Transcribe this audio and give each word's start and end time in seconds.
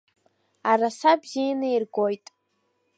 Араса 0.71 1.11
бзианы 1.19 1.67
иргоит. 1.75 2.25